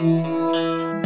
You're 0.00 1.02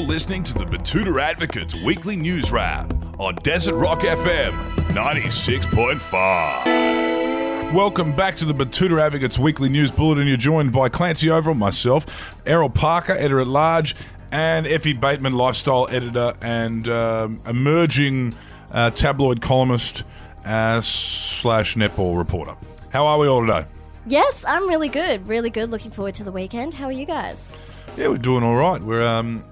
listening 0.00 0.44
to 0.44 0.54
the 0.54 0.64
Betoota 0.64 1.20
Advocates 1.20 1.74
Weekly 1.82 2.14
News 2.14 2.52
Wrap 2.52 2.94
on 3.18 3.34
Desert 3.36 3.74
Rock 3.74 4.02
FM 4.02 4.52
96.5. 4.94 7.72
Welcome 7.72 8.14
back 8.14 8.36
to 8.36 8.44
the 8.44 8.54
Betoota 8.54 9.02
Advocates 9.02 9.36
Weekly 9.36 9.68
News 9.68 9.90
Bulletin. 9.90 10.28
You're 10.28 10.36
joined 10.36 10.72
by 10.72 10.88
Clancy 10.88 11.26
Overell, 11.26 11.58
myself, 11.58 12.36
Errol 12.46 12.70
Parker, 12.70 13.14
editor 13.14 13.40
at 13.40 13.48
large, 13.48 13.96
and 14.30 14.64
Effie 14.68 14.92
Bateman, 14.92 15.32
lifestyle 15.32 15.88
editor 15.90 16.34
and 16.40 16.88
um, 16.88 17.42
emerging 17.48 18.32
uh, 18.70 18.90
tabloid 18.90 19.40
columnist 19.40 20.04
uh, 20.44 20.80
slash 20.80 21.74
netball 21.74 22.16
reporter. 22.16 22.54
How 22.90 23.08
are 23.08 23.18
we 23.18 23.26
all 23.26 23.40
today? 23.40 23.66
Yes, 24.06 24.44
I'm 24.46 24.68
really 24.68 24.88
good. 24.88 25.26
Really 25.28 25.50
good. 25.50 25.70
Looking 25.70 25.90
forward 25.90 26.14
to 26.16 26.24
the 26.24 26.32
weekend. 26.32 26.74
How 26.74 26.86
are 26.86 26.92
you 26.92 27.06
guys? 27.06 27.56
Yeah, 27.96 28.08
we're 28.08 28.18
doing 28.18 28.42
all 28.42 28.56
right. 28.56 28.82
We're, 28.82 29.02
um, 29.02 29.44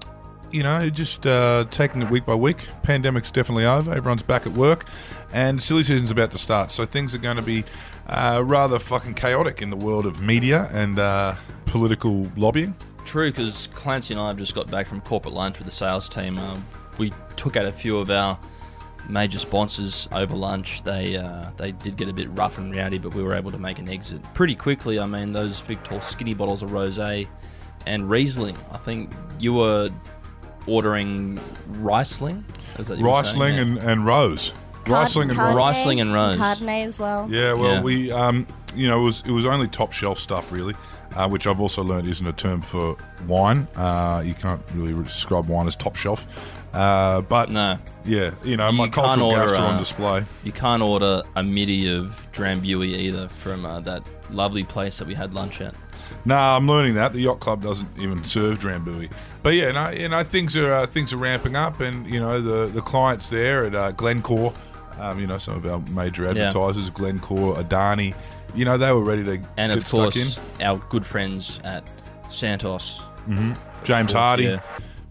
you 0.51 0.63
know, 0.63 0.89
just 0.89 1.25
uh, 1.25 1.65
taking 1.69 2.01
it 2.01 2.09
week 2.09 2.25
by 2.25 2.35
week. 2.35 2.67
Pandemic's 2.83 3.31
definitely 3.31 3.65
over. 3.65 3.93
Everyone's 3.93 4.23
back 4.23 4.45
at 4.45 4.51
work, 4.51 4.85
and 5.31 5.61
silly 5.61 5.83
season's 5.83 6.11
about 6.11 6.31
to 6.33 6.37
start. 6.37 6.69
So 6.69 6.85
things 6.85 7.15
are 7.15 7.19
going 7.19 7.37
to 7.37 7.43
be 7.43 7.63
uh, 8.07 8.41
rather 8.45 8.77
fucking 8.77 9.13
chaotic 9.13 9.61
in 9.61 9.69
the 9.69 9.77
world 9.77 10.05
of 10.05 10.21
media 10.21 10.69
and 10.73 10.99
uh, 10.99 11.35
political 11.65 12.29
lobbying. 12.35 12.75
True, 13.05 13.31
because 13.31 13.67
Clancy 13.67 14.13
and 14.13 14.21
I 14.21 14.27
have 14.27 14.37
just 14.37 14.53
got 14.53 14.69
back 14.69 14.85
from 14.85 14.99
corporate 15.01 15.33
lunch 15.33 15.59
with 15.59 15.65
the 15.65 15.71
sales 15.71 16.09
team. 16.09 16.37
Um, 16.37 16.65
we 16.97 17.13
took 17.37 17.55
out 17.55 17.65
a 17.65 17.71
few 17.71 17.97
of 17.97 18.09
our 18.09 18.37
major 19.09 19.39
sponsors 19.39 20.07
over 20.11 20.35
lunch. 20.35 20.83
They 20.83 21.17
uh, 21.17 21.51
they 21.57 21.71
did 21.71 21.97
get 21.97 22.09
a 22.09 22.13
bit 22.13 22.29
rough 22.37 22.57
and 22.57 22.75
rowdy, 22.75 22.97
but 22.97 23.13
we 23.13 23.23
were 23.23 23.33
able 23.35 23.51
to 23.51 23.57
make 23.57 23.79
an 23.79 23.89
exit 23.89 24.21
pretty 24.33 24.55
quickly. 24.55 24.99
I 24.99 25.05
mean, 25.05 25.33
those 25.33 25.61
big, 25.61 25.83
tall, 25.83 26.01
skinny 26.01 26.33
bottles 26.33 26.63
of 26.63 26.69
rosé 26.71 27.27
and 27.85 28.09
Riesling. 28.09 28.57
I 28.71 28.77
think 28.77 29.11
you 29.39 29.53
were 29.53 29.89
ordering 30.67 31.39
Riesling. 31.67 32.45
Is 32.77 32.87
that 32.87 32.97
you 32.97 33.05
were 33.05 33.23
saying? 33.23 33.39
Riesling 33.39 33.59
and, 33.59 33.77
and 33.79 34.05
Rose. 34.05 34.53
Riesling 34.87 35.29
and 35.29 35.37
Rose. 35.39 35.55
Riesling 35.55 36.01
and 36.01 36.13
Rose. 36.13 36.37
Chardonnay 36.37 36.83
as 36.85 36.99
well. 36.99 37.27
Yeah, 37.29 37.53
well, 37.53 37.75
Yeah. 37.75 37.81
we, 37.81 38.11
um, 38.11 38.47
you 38.75 38.87
know, 38.87 38.99
it 39.01 39.03
was 39.03 39.23
it 39.25 39.31
was 39.31 39.45
only 39.45 39.67
top 39.67 39.91
shelf 39.93 40.17
stuff 40.19 40.51
really, 40.51 40.75
uh, 41.15 41.27
which 41.29 41.47
I've 41.47 41.59
also 41.61 41.83
learned 41.83 42.07
isn't 42.07 42.25
a 42.27 42.33
term 42.33 42.61
for 42.61 42.95
wine. 43.27 43.67
Uh, 43.75 44.23
you 44.25 44.33
can't 44.33 44.61
really 44.73 44.93
describe 45.03 45.47
wine 45.47 45.67
as 45.67 45.75
top 45.75 45.95
shelf. 45.95 46.25
Uh, 46.73 47.19
but 47.21 47.49
No, 47.51 47.77
yeah, 48.05 48.31
you 48.45 48.55
know, 48.55 48.71
my 48.71 48.85
You 48.85 48.91
cultural 48.91 49.31
order, 49.31 49.53
are 49.55 49.57
on 49.57 49.77
display. 49.77 50.23
you 50.45 50.53
can't 50.53 50.81
order 50.81 51.21
a 51.35 51.43
midi 51.43 51.93
of 51.93 52.27
Drambuie 52.31 52.95
either 52.97 53.27
from 53.27 53.65
uh, 53.65 53.81
that 53.81 54.03
lovely 54.29 54.63
place 54.63 54.97
that 54.99 55.07
we 55.07 55.13
had 55.13 55.33
lunch 55.33 55.59
at. 55.59 55.75
No, 56.23 56.37
I'm 56.37 56.67
learning 56.67 56.93
that 56.93 57.11
the 57.11 57.19
yacht 57.19 57.41
club 57.41 57.61
doesn't 57.61 57.89
even 57.99 58.23
serve 58.23 58.59
Drambuie. 58.59 59.11
But 59.43 59.55
yeah, 59.55 59.71
no, 59.71 59.89
you 59.89 60.07
know, 60.07 60.23
things 60.23 60.55
are 60.55 60.71
uh, 60.71 60.85
things 60.85 61.11
are 61.11 61.17
ramping 61.17 61.57
up, 61.57 61.81
and 61.81 62.09
you 62.09 62.21
know, 62.21 62.39
the 62.39 62.67
the 62.67 62.81
clients 62.81 63.29
there 63.29 63.65
at 63.65 63.75
uh, 63.75 63.91
Glencore, 63.91 64.53
um, 64.97 65.19
you 65.19 65.27
know, 65.27 65.39
some 65.39 65.55
of 65.55 65.65
our 65.65 65.79
major 65.93 66.25
advertisers, 66.25 66.89
Glencore, 66.89 67.55
Adani, 67.55 68.15
you 68.55 68.65
know, 68.65 68.77
they 68.77 68.91
were 68.91 69.03
ready 69.03 69.23
to 69.23 69.39
And 69.57 69.73
get 69.73 69.77
of 69.83 69.89
course, 69.89 70.39
our 70.61 70.77
good 70.89 71.05
friends 71.05 71.59
at 71.63 71.83
Santos. 72.29 73.01
Mm-hmm. 73.27 73.53
James 73.83 74.11
course, 74.11 74.19
Hardy. 74.19 74.43
yeah. 74.43 74.61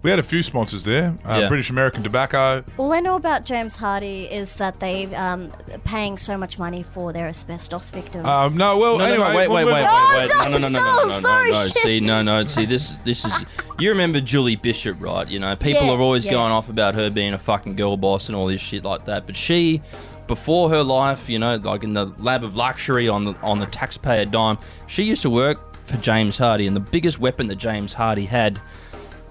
We 0.03 0.09
had 0.09 0.19
a 0.19 0.23
few 0.23 0.43
sponsors 0.43 0.85
there. 0.85 1.15
Uh, 1.27 1.41
Yeah. 1.41 1.49
British 1.49 1.69
American 1.69 2.03
Tobacco. 2.03 2.65
All 2.79 2.91
I 2.95 3.01
know 3.01 3.17
about 3.17 3.45
James 3.45 3.77
Hardie 3.77 4.31
is 4.31 4.55
that 4.55 4.81
they're 4.81 5.09
um, 5.15 5.53
paying 5.85 6.17
so 6.17 6.39
much 6.39 6.59
money 6.59 6.83
for 6.83 7.13
their 7.13 7.27
asbestos 7.29 7.91
victims. 7.91 8.27
Um, 8.27 8.57
no, 8.57 8.79
well, 8.79 8.97
No, 8.97 9.05
anyway, 9.05 9.19
no, 9.19 9.31
no, 9.33 9.37
wait, 9.37 9.49
we'll 9.49 9.57
wait, 9.59 9.65
wait, 9.67 9.75
wait, 9.75 9.83
wait. 9.83 9.87
Oh, 9.87 10.49
No, 10.53 10.59
no, 10.59 10.69
no, 10.69 10.69
no, 10.69 10.81
no, 10.81 11.19
no, 11.19 11.21
no, 11.21 11.51
no. 11.51 11.65
See, 11.67 12.01
no, 12.01 12.23
no. 12.23 12.45
See, 12.47 12.65
this, 12.65 12.97
this 12.99 13.27
is. 13.27 13.45
You 13.79 13.91
remember 13.91 14.21
Julie 14.21 14.57
Bishop, 14.57 14.97
right? 15.01 15.29
You 15.29 15.39
know, 15.39 15.55
people 15.55 15.85
Yeah, 15.87 15.93
are 15.93 16.01
always 16.01 16.25
yeah. 16.25 16.33
going 16.33 16.53
off 16.53 16.71
about 16.71 16.95
her 16.95 17.11
being 17.11 17.35
a 17.35 17.39
fucking 17.39 17.77
girl 17.77 17.99
boss 17.99 18.29
and 18.29 18.37
all 18.37 18.47
this 18.47 18.61
shit 18.63 18.85
like 18.85 19.05
that. 19.05 19.27
But 19.27 19.37
she, 19.37 19.83
before 20.27 20.71
her 20.71 20.83
life, 20.83 21.29
you 21.29 21.39
know, 21.39 21.57
like 21.57 21.83
in 21.85 21.93
the 21.93 22.07
lab 22.19 22.43
of 22.43 22.57
luxury 22.57 23.07
on 23.07 23.27
the 23.27 23.35
on 23.43 23.59
the 23.59 23.67
taxpayer 23.67 24.25
dime, 24.25 24.57
she 24.87 25.03
used 25.03 25.21
to 25.23 25.31
work 25.31 25.59
for 25.85 25.99
James 25.99 26.39
Hardie, 26.39 26.67
and 26.67 26.75
the 26.75 26.81
biggest 26.81 27.19
weapon 27.19 27.49
that 27.49 27.57
James 27.57 27.95
Hardie 27.95 28.27
had 28.27 28.61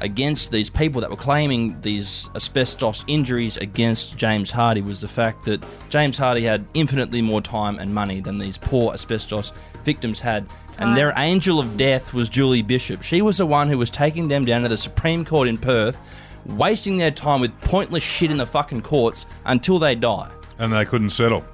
against 0.01 0.51
these 0.51 0.69
people 0.69 1.01
that 1.01 1.09
were 1.09 1.15
claiming 1.15 1.79
these 1.81 2.29
asbestos 2.35 3.03
injuries 3.07 3.57
against 3.57 4.17
James 4.17 4.51
Hardie 4.51 4.85
was 4.85 5.01
the 5.01 5.07
fact 5.07 5.45
that 5.45 5.63
James 5.89 6.17
Hardie 6.17 6.43
had 6.43 6.65
infinitely 6.73 7.21
more 7.21 7.41
time 7.41 7.79
and 7.79 7.93
money 7.93 8.21
than 8.21 8.37
these 8.37 8.57
poor 8.57 8.93
asbestos 8.93 9.51
victims 9.83 10.19
had. 10.19 10.47
Time. 10.71 10.89
And 10.89 10.97
their 10.97 11.13
angel 11.17 11.59
of 11.59 11.77
death 11.77 12.13
was 12.13 12.29
Julie 12.29 12.61
Bishop. 12.61 13.01
She 13.01 13.21
was 13.21 13.37
the 13.37 13.45
one 13.45 13.67
who 13.67 13.77
was 13.77 13.89
taking 13.89 14.27
them 14.27 14.45
down 14.45 14.61
to 14.61 14.69
the 14.69 14.77
Supreme 14.77 15.25
Court 15.25 15.47
in 15.47 15.57
Perth, 15.57 15.97
wasting 16.45 16.97
their 16.97 17.11
time 17.11 17.41
with 17.41 17.59
pointless 17.61 18.03
shit 18.03 18.31
in 18.31 18.37
the 18.37 18.45
fucking 18.45 18.81
courts 18.81 19.25
until 19.45 19.79
they 19.79 19.95
die. 19.95 20.31
And 20.57 20.71
they 20.73 20.85
couldn't 20.85 21.11
settle. 21.11 21.45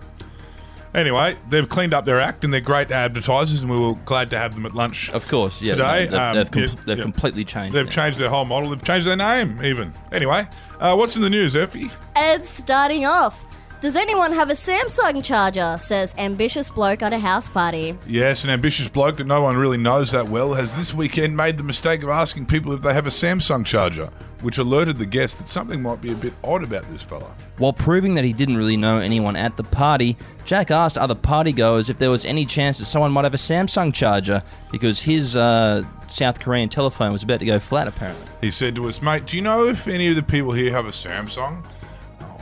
Anyway, 0.95 1.35
they've 1.49 1.67
cleaned 1.67 1.93
up 1.93 2.05
their 2.05 2.21
act 2.21 2.45
and 2.45 2.53
they're 2.53 2.61
great 2.61 2.89
advertisers, 2.89 3.61
and 3.61 3.69
we 3.69 3.77
were 3.77 3.95
glad 4.05 4.29
to 4.29 4.37
have 4.37 4.55
them 4.55 4.65
at 4.65 4.73
lunch. 4.73 5.09
Of 5.09 5.27
course, 5.27 5.61
yeah. 5.61 5.73
Today, 5.73 6.05
no, 6.05 6.11
they've, 6.11 6.13
um, 6.13 6.35
they've, 6.35 6.51
com- 6.51 6.61
yeah, 6.61 6.83
they've 6.85 6.97
yeah. 6.97 7.03
completely 7.03 7.43
changed. 7.43 7.75
They've 7.75 7.85
it. 7.85 7.91
changed 7.91 8.17
their 8.17 8.29
whole 8.29 8.45
model. 8.45 8.69
They've 8.69 8.81
changed 8.81 9.05
their 9.05 9.17
name, 9.17 9.61
even. 9.61 9.93
Anyway, 10.13 10.47
uh, 10.79 10.95
what's 10.95 11.17
in 11.17 11.21
the 11.21 11.29
news, 11.29 11.55
Effie? 11.55 11.91
And 12.15 12.45
starting 12.45 13.05
off, 13.05 13.44
does 13.85 13.95
anyone 13.95 14.33
have 14.33 14.49
a 14.49 14.53
Samsung 14.53 15.23
charger? 15.23 15.77
Says 15.79 16.11
ambitious 16.17 16.71
bloke 16.71 17.03
at 17.03 17.13
a 17.13 17.19
house 17.19 17.47
party. 17.47 17.95
Yes, 18.07 18.43
an 18.43 18.49
ambitious 18.49 18.87
bloke 18.87 19.17
that 19.17 19.27
no 19.27 19.43
one 19.43 19.55
really 19.55 19.77
knows 19.77 20.09
that 20.09 20.27
well 20.27 20.55
has 20.55 20.75
this 20.75 20.91
weekend 20.91 21.37
made 21.37 21.59
the 21.59 21.63
mistake 21.63 22.01
of 22.01 22.09
asking 22.09 22.47
people 22.47 22.73
if 22.73 22.81
they 22.81 22.95
have 22.95 23.05
a 23.05 23.11
Samsung 23.11 23.63
charger, 23.63 24.09
which 24.41 24.57
alerted 24.57 24.97
the 24.97 25.05
guest 25.05 25.37
that 25.37 25.47
something 25.47 25.83
might 25.83 26.01
be 26.01 26.11
a 26.11 26.15
bit 26.15 26.33
odd 26.43 26.63
about 26.63 26.89
this 26.89 27.03
fella. 27.03 27.31
While 27.59 27.73
proving 27.73 28.15
that 28.15 28.23
he 28.23 28.33
didn't 28.33 28.57
really 28.57 28.75
know 28.75 28.97
anyone 28.97 29.35
at 29.35 29.55
the 29.55 29.63
party, 29.63 30.17
Jack 30.45 30.71
asked 30.71 30.97
other 30.97 31.13
partygoers 31.13 31.87
if 31.87 31.99
there 31.99 32.09
was 32.09 32.25
any 32.25 32.47
chance 32.47 32.79
that 32.79 32.85
someone 32.85 33.11
might 33.11 33.25
have 33.25 33.35
a 33.35 33.37
Samsung 33.37 33.93
charger 33.93 34.41
because 34.71 34.99
his 34.99 35.35
uh, 35.35 35.83
South 36.07 36.39
Korean 36.39 36.69
telephone 36.69 37.11
was 37.11 37.21
about 37.21 37.37
to 37.37 37.45
go 37.45 37.59
flat, 37.59 37.87
apparently. 37.87 38.25
He 38.41 38.49
said 38.49 38.75
to 38.77 38.89
us, 38.89 39.03
mate, 39.03 39.27
do 39.27 39.37
you 39.37 39.43
know 39.43 39.67
if 39.67 39.87
any 39.87 40.07
of 40.07 40.15
the 40.15 40.23
people 40.23 40.53
here 40.53 40.71
have 40.71 40.87
a 40.87 40.89
Samsung? 40.89 41.63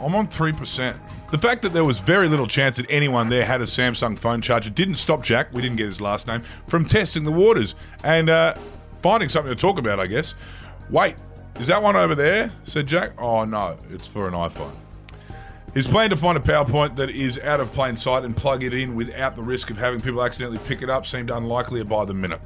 I'm 0.03 0.15
on 0.15 0.27
3%. 0.27 0.97
The 1.31 1.37
fact 1.37 1.61
that 1.61 1.73
there 1.73 1.83
was 1.83 1.99
very 1.99 2.27
little 2.27 2.47
chance 2.47 2.77
that 2.77 2.85
anyone 2.89 3.29
there 3.29 3.45
had 3.45 3.61
a 3.61 3.65
Samsung 3.65 4.17
phone 4.17 4.41
charger 4.41 4.69
didn't 4.69 4.95
stop 4.95 5.23
Jack, 5.23 5.53
we 5.53 5.61
didn't 5.61 5.77
get 5.77 5.87
his 5.87 6.01
last 6.01 6.27
name, 6.27 6.41
from 6.67 6.85
testing 6.85 7.23
the 7.23 7.31
waters 7.31 7.75
and 8.03 8.29
uh, 8.29 8.55
finding 9.01 9.29
something 9.29 9.53
to 9.53 9.59
talk 9.59 9.77
about, 9.79 9.99
I 9.99 10.07
guess. 10.07 10.35
Wait, 10.89 11.15
is 11.59 11.67
that 11.67 11.81
one 11.81 11.95
over 11.95 12.15
there? 12.15 12.51
said 12.65 12.87
Jack. 12.87 13.11
Oh, 13.17 13.45
no, 13.45 13.77
it's 13.91 14.07
for 14.07 14.27
an 14.27 14.33
iPhone. 14.33 14.73
His 15.73 15.87
plan 15.87 16.11
to 16.11 16.17
find 16.17 16.37
a 16.37 16.41
PowerPoint 16.41 16.95
that 16.97 17.09
is 17.09 17.39
out 17.39 17.59
of 17.59 17.71
plain 17.73 17.95
sight 17.95 18.23
and 18.25 18.37
plug 18.37 18.63
it 18.63 18.75
in 18.75 18.95
without 18.95 19.35
the 19.35 19.41
risk 19.41 19.71
of 19.71 19.77
having 19.77 19.99
people 19.99 20.23
accidentally 20.23 20.59
pick 20.67 20.83
it 20.83 20.89
up 20.89 21.05
seemed 21.07 21.29
unlikelier 21.29 21.87
by 21.87 22.05
the 22.05 22.13
minute. 22.13 22.39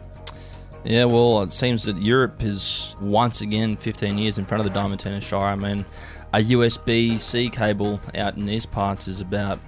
Yeah, 0.83 1.05
well, 1.05 1.41
it 1.41 1.51
seems 1.51 1.83
that 1.83 1.97
Europe 1.97 2.41
is 2.41 2.95
once 3.01 3.41
again 3.41 3.75
15 3.75 4.17
years 4.17 4.37
in 4.37 4.45
front 4.45 4.65
of 4.65 4.71
the 4.71 4.79
Diamantina 4.79 5.21
Shire. 5.21 5.47
I 5.47 5.55
mean, 5.55 5.85
a 6.33 6.39
USB 6.39 7.19
C 7.19 7.49
cable 7.49 7.99
out 8.15 8.37
in 8.37 8.45
these 8.45 8.65
parts 8.65 9.07
is 9.07 9.19
about, 9.19 9.59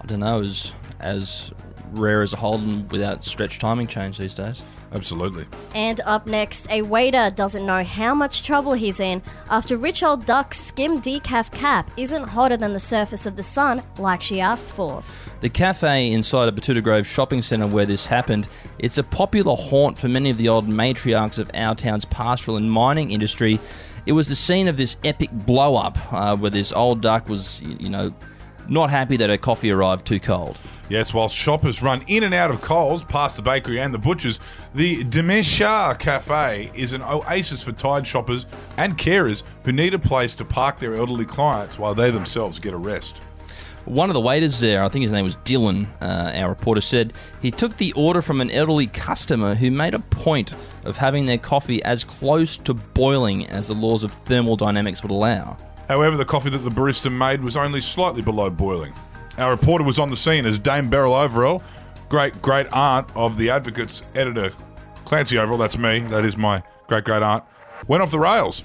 I 0.00 0.06
don't 0.06 0.20
know, 0.20 0.40
as, 0.40 0.72
as 1.00 1.52
rare 1.92 2.22
as 2.22 2.32
a 2.32 2.36
Holden 2.36 2.88
without 2.88 3.24
stretch 3.24 3.58
timing 3.58 3.86
change 3.86 4.18
these 4.18 4.34
days. 4.34 4.62
Absolutely. 4.92 5.46
And 5.74 6.00
up 6.04 6.26
next, 6.26 6.68
a 6.70 6.82
waiter 6.82 7.30
doesn't 7.34 7.64
know 7.64 7.84
how 7.84 8.14
much 8.14 8.42
trouble 8.42 8.72
he's 8.72 8.98
in 8.98 9.22
after 9.48 9.76
rich 9.76 10.02
old 10.02 10.26
duck's 10.26 10.60
skim 10.60 10.98
decaf 10.98 11.52
cap 11.52 11.90
isn't 11.96 12.24
hotter 12.24 12.56
than 12.56 12.72
the 12.72 12.80
surface 12.80 13.24
of 13.24 13.36
the 13.36 13.42
sun 13.42 13.82
like 13.98 14.20
she 14.20 14.40
asked 14.40 14.74
for. 14.74 15.02
The 15.40 15.48
cafe 15.48 16.12
inside 16.12 16.48
a 16.48 16.52
Betoota 16.52 16.82
Grove 16.82 17.06
shopping 17.06 17.42
centre 17.42 17.66
where 17.66 17.86
this 17.86 18.06
happened, 18.06 18.48
it's 18.78 18.98
a 18.98 19.04
popular 19.04 19.54
haunt 19.54 19.96
for 19.96 20.08
many 20.08 20.30
of 20.30 20.38
the 20.38 20.48
old 20.48 20.66
matriarchs 20.66 21.38
of 21.38 21.50
our 21.54 21.74
town's 21.74 22.04
pastoral 22.04 22.56
and 22.56 22.70
mining 22.70 23.12
industry. 23.12 23.60
It 24.06 24.12
was 24.12 24.28
the 24.28 24.34
scene 24.34 24.66
of 24.66 24.76
this 24.76 24.96
epic 25.04 25.30
blow 25.30 25.76
up 25.76 25.98
uh, 26.12 26.36
where 26.36 26.50
this 26.50 26.72
old 26.72 27.00
duck 27.00 27.28
was, 27.28 27.60
you 27.62 27.88
know, 27.88 28.12
not 28.68 28.90
happy 28.90 29.16
that 29.16 29.30
her 29.30 29.36
coffee 29.36 29.70
arrived 29.70 30.06
too 30.06 30.20
cold. 30.20 30.58
Yes, 30.90 31.14
whilst 31.14 31.36
shoppers 31.36 31.82
run 31.82 32.02
in 32.08 32.24
and 32.24 32.34
out 32.34 32.50
of 32.50 32.60
Coles, 32.60 33.04
past 33.04 33.36
the 33.36 33.42
bakery 33.42 33.78
and 33.78 33.94
the 33.94 33.98
butchers, 33.98 34.40
the 34.74 35.04
Demeshar 35.04 35.96
Cafe 36.00 36.68
is 36.74 36.92
an 36.92 37.02
oasis 37.02 37.62
for 37.62 37.70
tired 37.70 38.04
shoppers 38.04 38.44
and 38.76 38.98
carers 38.98 39.44
who 39.64 39.70
need 39.70 39.94
a 39.94 40.00
place 40.00 40.34
to 40.34 40.44
park 40.44 40.80
their 40.80 40.94
elderly 40.94 41.24
clients 41.24 41.78
while 41.78 41.94
they 41.94 42.10
themselves 42.10 42.58
get 42.58 42.74
a 42.74 42.76
rest. 42.76 43.18
One 43.84 44.10
of 44.10 44.14
the 44.14 44.20
waiters 44.20 44.58
there, 44.58 44.82
I 44.82 44.88
think 44.88 45.04
his 45.04 45.12
name 45.12 45.24
was 45.24 45.36
Dylan, 45.36 45.86
uh, 46.02 46.32
our 46.36 46.48
reporter 46.48 46.80
said, 46.80 47.14
he 47.40 47.52
took 47.52 47.76
the 47.76 47.92
order 47.92 48.20
from 48.20 48.40
an 48.40 48.50
elderly 48.50 48.88
customer 48.88 49.54
who 49.54 49.70
made 49.70 49.94
a 49.94 50.00
point 50.00 50.54
of 50.84 50.96
having 50.96 51.24
their 51.24 51.38
coffee 51.38 51.82
as 51.84 52.02
close 52.02 52.56
to 52.58 52.74
boiling 52.74 53.46
as 53.46 53.68
the 53.68 53.74
laws 53.74 54.02
of 54.02 54.12
thermodynamics 54.12 55.02
would 55.02 55.12
allow. 55.12 55.56
However, 55.90 56.16
the 56.16 56.24
coffee 56.24 56.50
that 56.50 56.58
the 56.58 56.70
barista 56.70 57.10
made 57.10 57.42
was 57.42 57.56
only 57.56 57.80
slightly 57.80 58.22
below 58.22 58.48
boiling. 58.48 58.94
Our 59.38 59.50
reporter 59.50 59.82
was 59.82 59.98
on 59.98 60.08
the 60.08 60.14
scene 60.14 60.46
as 60.46 60.56
Dame 60.56 60.88
Beryl 60.88 61.14
Overell 61.14 61.60
great 62.08 62.40
great 62.40 62.66
aunt 62.72 63.08
of 63.16 63.36
the 63.36 63.50
Advocates 63.50 64.04
editor, 64.14 64.52
Clancy 65.04 65.34
Overell. 65.34 65.58
That's 65.58 65.76
me. 65.76 65.98
That 66.00 66.24
is 66.24 66.36
my 66.36 66.62
great 66.86 67.02
great 67.02 67.24
aunt. 67.24 67.42
Went 67.88 68.04
off 68.04 68.12
the 68.12 68.20
rails. 68.20 68.62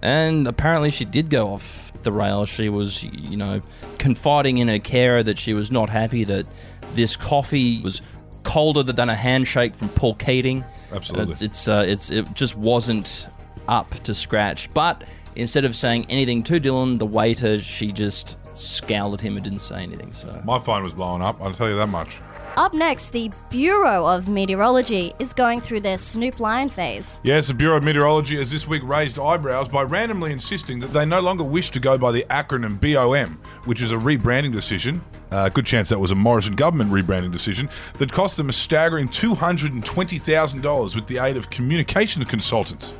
And 0.00 0.46
apparently, 0.46 0.90
she 0.90 1.04
did 1.04 1.28
go 1.28 1.52
off 1.52 1.92
the 2.02 2.12
rails. 2.12 2.48
She 2.48 2.70
was, 2.70 3.04
you 3.04 3.36
know, 3.36 3.60
confiding 3.98 4.56
in 4.56 4.68
her 4.68 4.78
carer 4.78 5.22
that 5.22 5.38
she 5.38 5.52
was 5.52 5.70
not 5.70 5.90
happy 5.90 6.24
that 6.24 6.46
this 6.94 7.14
coffee 7.14 7.82
was 7.82 8.00
colder 8.42 8.82
than 8.82 9.10
a 9.10 9.14
handshake 9.14 9.74
from 9.74 9.90
Paul 9.90 10.14
Keating. 10.14 10.64
Absolutely. 10.90 11.32
It's, 11.32 11.42
it's, 11.42 11.68
uh, 11.68 11.84
it's 11.86 12.08
it 12.08 12.32
just 12.32 12.56
wasn't 12.56 13.28
up 13.68 13.90
to 14.04 14.14
scratch. 14.14 14.72
But 14.74 15.04
instead 15.36 15.64
of 15.64 15.74
saying 15.76 16.06
anything 16.08 16.42
to 16.44 16.60
Dylan, 16.60 16.98
the 16.98 17.06
waiter, 17.06 17.60
she 17.60 17.92
just 17.92 18.38
scowled 18.56 19.14
at 19.14 19.20
him 19.20 19.36
and 19.36 19.44
didn't 19.44 19.60
say 19.62 19.82
anything. 19.82 20.12
So 20.12 20.40
My 20.44 20.58
phone 20.58 20.82
was 20.82 20.92
blowing 20.92 21.22
up. 21.22 21.40
I'll 21.40 21.52
tell 21.52 21.68
you 21.68 21.76
that 21.76 21.88
much. 21.88 22.18
Up 22.56 22.72
next, 22.72 23.10
the 23.10 23.32
Bureau 23.50 24.06
of 24.06 24.28
Meteorology 24.28 25.12
is 25.18 25.32
going 25.32 25.60
through 25.60 25.80
their 25.80 25.98
Snoop 25.98 26.38
Lion 26.38 26.68
phase. 26.68 27.18
Yes, 27.24 27.48
the 27.48 27.54
Bureau 27.54 27.78
of 27.78 27.82
Meteorology 27.82 28.36
has 28.36 28.48
this 28.48 28.68
week 28.68 28.82
raised 28.84 29.18
eyebrows 29.18 29.66
by 29.66 29.82
randomly 29.82 30.30
insisting 30.30 30.78
that 30.78 30.92
they 30.92 31.04
no 31.04 31.20
longer 31.20 31.42
wish 31.42 31.70
to 31.70 31.80
go 31.80 31.98
by 31.98 32.12
the 32.12 32.24
acronym 32.30 32.78
BOM, 32.80 33.40
which 33.64 33.82
is 33.82 33.90
a 33.90 33.96
rebranding 33.96 34.52
decision. 34.52 35.02
Uh, 35.32 35.48
good 35.48 35.66
chance 35.66 35.88
that 35.88 35.98
was 35.98 36.12
a 36.12 36.14
Morrison 36.14 36.54
government 36.54 36.92
rebranding 36.92 37.32
decision 37.32 37.68
that 37.98 38.12
cost 38.12 38.36
them 38.36 38.48
a 38.48 38.52
staggering 38.52 39.08
$220,000 39.08 40.94
with 40.94 41.08
the 41.08 41.18
aid 41.18 41.36
of 41.36 41.50
communications 41.50 42.24
consultants. 42.26 42.94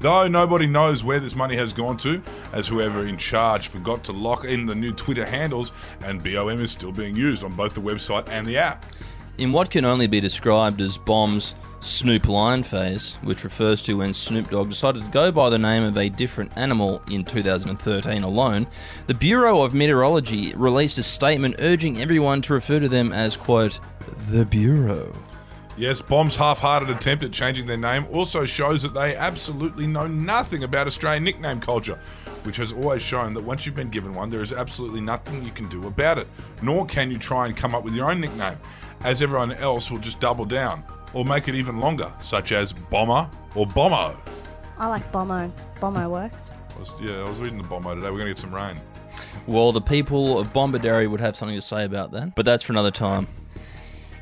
Though 0.00 0.28
nobody 0.28 0.66
knows 0.66 1.02
where 1.02 1.18
this 1.18 1.34
money 1.34 1.56
has 1.56 1.72
gone 1.72 1.96
to, 1.98 2.22
as 2.52 2.68
whoever 2.68 3.06
in 3.06 3.16
charge 3.16 3.68
forgot 3.68 4.04
to 4.04 4.12
lock 4.12 4.44
in 4.44 4.66
the 4.66 4.74
new 4.74 4.92
Twitter 4.92 5.24
handles, 5.24 5.72
and 6.02 6.22
BOM 6.22 6.60
is 6.60 6.70
still 6.70 6.92
being 6.92 7.16
used 7.16 7.42
on 7.42 7.52
both 7.52 7.74
the 7.74 7.80
website 7.80 8.28
and 8.28 8.46
the 8.46 8.58
app. 8.58 8.86
in 9.38 9.52
what 9.52 9.70
can 9.70 9.84
only 9.84 10.06
be 10.08 10.20
described 10.20 10.80
as 10.80 10.98
Bomb's 10.98 11.54
Snoop 11.80 12.28
Lion 12.28 12.64
phase, 12.64 13.14
which 13.22 13.44
refers 13.44 13.82
to 13.82 13.94
when 13.94 14.12
Snoop 14.12 14.50
Dogg 14.50 14.68
decided 14.68 15.04
to 15.04 15.10
go 15.10 15.30
by 15.30 15.48
the 15.48 15.58
name 15.58 15.84
of 15.84 15.96
a 15.96 16.08
different 16.08 16.56
animal 16.56 17.00
in 17.08 17.24
2013 17.24 18.24
alone, 18.24 18.66
the 19.06 19.14
Bureau 19.14 19.62
of 19.62 19.74
Meteorology 19.74 20.52
released 20.56 20.98
a 20.98 21.04
statement 21.04 21.54
urging 21.60 22.00
everyone 22.00 22.42
to 22.42 22.54
refer 22.54 22.80
to 22.80 22.88
them 22.88 23.12
as, 23.12 23.36
quote, 23.36 23.78
the 24.28 24.44
Bureau. 24.44 25.12
Yes, 25.78 26.00
Bomb's 26.00 26.34
half 26.34 26.58
hearted 26.58 26.90
attempt 26.90 27.22
at 27.22 27.30
changing 27.30 27.64
their 27.64 27.76
name 27.76 28.04
also 28.10 28.44
shows 28.44 28.82
that 28.82 28.94
they 28.94 29.14
absolutely 29.14 29.86
know 29.86 30.08
nothing 30.08 30.64
about 30.64 30.88
Australian 30.88 31.22
nickname 31.22 31.60
culture, 31.60 32.00
which 32.42 32.56
has 32.56 32.72
always 32.72 33.00
shown 33.00 33.32
that 33.34 33.44
once 33.44 33.64
you've 33.64 33.76
been 33.76 33.88
given 33.88 34.12
one, 34.12 34.28
there 34.28 34.40
is 34.42 34.52
absolutely 34.52 35.00
nothing 35.00 35.44
you 35.44 35.52
can 35.52 35.68
do 35.68 35.86
about 35.86 36.18
it. 36.18 36.26
Nor 36.62 36.84
can 36.84 37.12
you 37.12 37.16
try 37.16 37.46
and 37.46 37.56
come 37.56 37.76
up 37.76 37.84
with 37.84 37.94
your 37.94 38.10
own 38.10 38.20
nickname, 38.20 38.58
as 39.04 39.22
everyone 39.22 39.52
else 39.52 39.88
will 39.88 40.00
just 40.00 40.18
double 40.18 40.44
down 40.44 40.82
or 41.12 41.24
make 41.24 41.46
it 41.46 41.54
even 41.54 41.78
longer, 41.78 42.12
such 42.18 42.50
as 42.50 42.72
Bomber 42.72 43.30
or 43.54 43.64
Bommo. 43.64 44.20
I 44.78 44.88
like 44.88 45.12
Bomo. 45.12 45.52
Bomo 45.76 46.10
works. 46.10 46.50
I 46.74 46.80
was, 46.80 46.92
yeah, 47.00 47.20
I 47.20 47.28
was 47.28 47.36
reading 47.36 47.62
the 47.62 47.68
Bommo 47.68 47.94
today. 47.94 48.10
We're 48.10 48.18
going 48.18 48.26
to 48.26 48.34
get 48.34 48.38
some 48.40 48.52
rain. 48.52 48.76
Well, 49.46 49.70
the 49.70 49.80
people 49.80 50.40
of 50.40 50.52
Bombardary 50.52 51.08
would 51.08 51.20
have 51.20 51.36
something 51.36 51.56
to 51.56 51.62
say 51.62 51.84
about 51.84 52.10
that, 52.12 52.34
but 52.34 52.44
that's 52.44 52.64
for 52.64 52.72
another 52.72 52.90
time. 52.90 53.28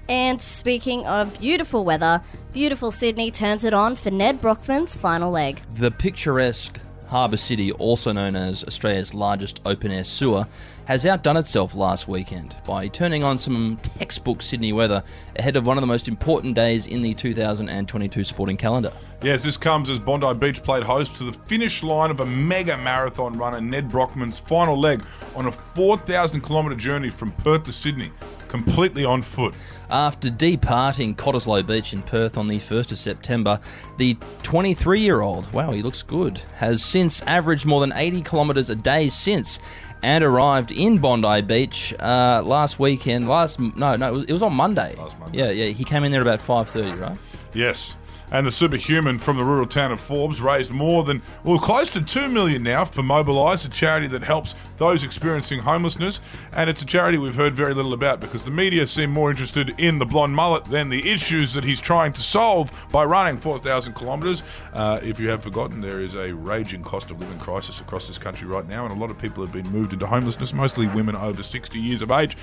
And 0.08 0.41
speaking 0.41 1.05
of 1.06 1.38
beautiful 1.41 1.85
weather, 1.85 2.23
beautiful 2.53 2.91
Sydney 2.91 3.31
turns 3.31 3.64
it 3.64 3.75
on 3.75 3.97
for 3.97 4.11
Ned 4.11 4.41
Brockman's 4.41 4.97
final 4.97 5.31
leg. 5.31 5.61
The 5.75 5.91
picturesque 5.91 6.79
Harbour 7.06 7.37
City, 7.37 7.73
also 7.73 8.12
known 8.12 8.37
as 8.37 8.64
Australia's 8.64 9.14
largest 9.14 9.61
open 9.64 9.91
air 9.93 10.05
sewer, 10.05 10.47
has 10.87 11.05
outdone 11.05 11.37
itself 11.37 11.75
last 11.75 12.06
weekend 12.06 12.56
by 12.65 12.87
turning 12.87 13.25
on 13.25 13.37
some 13.37 13.77
textbook 13.83 14.41
Sydney 14.41 14.73
weather 14.73 15.03
ahead 15.37 15.56
of 15.56 15.67
one 15.67 15.77
of 15.77 15.83
the 15.83 15.87
most 15.87 16.06
important 16.06 16.55
days 16.55 16.87
in 16.87 17.03
the 17.03 17.12
2022 17.12 18.23
sporting 18.23 18.56
calendar. 18.56 18.93
Yes, 19.23 19.43
this 19.43 19.56
comes 19.56 19.91
as 19.91 19.99
Bondi 19.99 20.33
Beach 20.35 20.62
played 20.62 20.85
host 20.85 21.17
to 21.17 21.25
the 21.25 21.33
finish 21.33 21.83
line 21.83 22.11
of 22.11 22.21
a 22.21 22.27
mega 22.27 22.77
marathon 22.79 23.37
runner, 23.37 23.61
Ned 23.61 23.88
Brockman's 23.88 24.38
final 24.38 24.79
leg 24.79 25.03
on 25.35 25.47
a 25.47 25.53
4,000 25.53 26.41
kilometre 26.43 26.77
journey 26.77 27.09
from 27.09 27.32
Perth 27.32 27.65
to 27.65 27.73
Sydney, 27.73 28.12
completely 28.47 29.05
on 29.05 29.23
foot. 29.23 29.55
After 29.91 30.31
departing 30.31 31.17
Cottesloe 31.17 31.67
Beach 31.67 31.94
in 31.94 32.03
Perth 32.03 32.37
on 32.37 32.47
the 32.47 32.59
1st 32.59 32.93
of 32.93 32.99
September, 32.99 33.59
the 33.97 34.17
23 34.43 35.00
year 35.00 35.23
old, 35.23 35.50
wow, 35.53 35.73
he 35.73 35.82
looks 35.82 36.03
good, 36.03 36.39
has 36.56 36.85
since 36.85 37.23
averaged 37.23 37.67
more 37.67 37.81
than 37.81 37.94
80 37.94 38.23
kilometres 38.23 38.71
a 38.71 38.77
day 38.77 39.09
since 39.09 39.59
and 40.02 40.22
arrived 40.25 40.72
in 40.72 40.98
Bondi 40.98 41.43
Beach 41.43 41.94
uh, 42.00 42.43
last 42.44 42.78
weekend. 42.78 43.28
Last 43.28 43.58
no, 43.58 43.96
no, 43.96 44.08
it 44.08 44.12
was, 44.12 44.25
it 44.25 44.32
was 44.32 44.43
on 44.43 44.54
Monday. 44.54 44.94
Last 44.96 45.19
Monday. 45.19 45.38
Yeah, 45.38 45.50
yeah, 45.50 45.66
he 45.72 45.84
came 45.84 46.04
in 46.04 46.12
there 46.12 46.22
about 46.22 46.40
5:30, 46.40 47.00
right? 47.00 47.19
Yes. 47.54 47.96
And 48.32 48.46
the 48.46 48.52
superhuman 48.52 49.19
from 49.19 49.37
the 49.37 49.44
rural 49.44 49.67
town 49.67 49.93
of 49.93 50.00
Forbes 50.00 50.40
raised 50.40 50.70
more 50.70 51.05
than, 51.05 51.23
well, 51.44 51.58
close 51.58 51.90
to 51.90 52.00
2 52.02 52.28
million 52.28 52.62
now 52.62 52.84
for 52.84 53.02
Mobilise, 53.02 53.64
a 53.64 53.70
charity 53.70 54.08
that 54.08 54.23
helps 54.23 54.55
those 54.78 55.05
experiencing 55.05 55.61
homelessness. 55.61 56.20
And 56.52 56.69
it's 56.69 56.82
a 56.82 56.87
charity 56.87 57.19
we've 57.19 57.34
heard 57.34 57.55
very 57.55 57.73
little 57.73 57.93
about 57.93 58.20
because 58.20 58.44
the 58.44 58.50
media 58.50 58.87
seem 58.87 59.11
more 59.11 59.31
interested 59.31 59.78
in 59.78 59.99
the 59.99 60.06
blonde 60.06 60.34
mullet 60.34 60.64
than 60.64 60.88
the 60.88 61.11
issues 61.11 61.52
that 61.55 61.64
he's 61.64 61.81
trying 61.81 62.12
to 62.14 62.20
solve 62.20 62.70
by 62.90 63.05
running 63.05 63.37
4,000 63.37 63.94
kilometres. 63.94 64.43
Uh, 64.72 64.99
if 65.02 65.20
you 65.20 65.29
have 65.29 65.43
forgotten, 65.43 65.81
there 65.81 66.00
is 66.00 66.14
a 66.14 66.32
raging 66.34 66.82
cost 66.82 67.11
of 67.11 67.20
living 67.20 67.38
crisis 67.38 67.81
across 67.81 68.08
this 68.08 68.19
country 68.19 68.49
right 68.49 68.67
now, 68.69 68.84
and 68.84 68.94
a 68.94 68.99
lot 68.99 69.11
of 69.11 69.19
people 69.19 69.44
have 69.44 69.52
been 69.52 69.70
moved 69.70 69.93
into 69.93 70.06
homelessness, 70.06 70.52
mostly 70.52 70.87
women 70.88 71.14
over 71.14 71.43
60 71.43 71.79
years 71.79 72.02
of 72.02 72.11
age. 72.11 72.37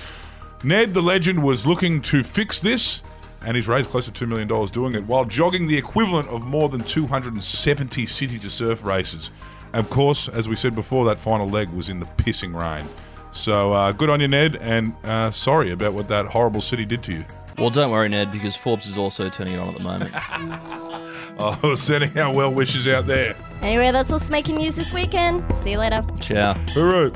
Ned, 0.62 0.94
the 0.94 1.02
legend, 1.02 1.42
was 1.42 1.66
looking 1.66 2.00
to 2.02 2.22
fix 2.22 2.58
this 2.58 3.02
and 3.42 3.56
he's 3.56 3.68
raised 3.68 3.90
close 3.90 4.08
to 4.08 4.12
$2 4.12 4.28
million 4.28 4.48
doing 4.70 4.94
it 4.94 5.04
while 5.04 5.24
jogging 5.24 5.66
the 5.66 5.76
equivalent 5.76 6.28
of 6.28 6.46
more 6.46 6.68
than 6.68 6.80
270 6.80 8.06
city 8.06 8.38
to 8.38 8.50
surf 8.50 8.84
races. 8.84 9.30
Of 9.72 9.90
course, 9.90 10.28
as 10.28 10.48
we 10.48 10.56
said 10.56 10.74
before, 10.74 11.04
that 11.06 11.18
final 11.18 11.48
leg 11.48 11.68
was 11.70 11.88
in 11.88 12.00
the 12.00 12.06
pissing 12.06 12.54
rain. 12.54 12.86
So 13.32 13.72
uh, 13.72 13.92
good 13.92 14.10
on 14.10 14.20
you, 14.20 14.28
Ned, 14.28 14.56
and 14.56 14.94
uh, 15.04 15.30
sorry 15.30 15.72
about 15.72 15.92
what 15.92 16.08
that 16.08 16.26
horrible 16.26 16.60
city 16.60 16.84
did 16.84 17.02
to 17.04 17.12
you. 17.12 17.24
Well, 17.58 17.70
don't 17.70 17.90
worry, 17.90 18.08
Ned, 18.08 18.32
because 18.32 18.56
Forbes 18.56 18.86
is 18.86 18.96
also 18.96 19.28
turning 19.28 19.54
it 19.54 19.58
on 19.58 19.68
at 19.68 19.74
the 19.74 19.82
moment. 19.82 20.14
Oh, 21.36 21.74
sending 21.74 22.16
our 22.16 22.32
well 22.32 22.52
wishes 22.52 22.86
out 22.86 23.08
there. 23.08 23.34
Anyway, 23.60 23.90
that's 23.90 24.12
what's 24.12 24.30
making 24.30 24.56
news 24.56 24.76
this 24.76 24.92
weekend. 24.92 25.52
See 25.54 25.72
you 25.72 25.78
later. 25.78 26.04
Ciao. 26.20 26.54
Hooroo. 26.68 27.12